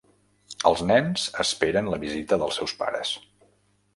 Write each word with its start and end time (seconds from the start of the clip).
Els 0.69 0.79
nens 0.91 1.25
esperen 1.43 1.91
la 1.95 2.01
visita 2.05 2.41
dels 2.45 2.57
seus 2.61 2.75
pares. 2.83 3.15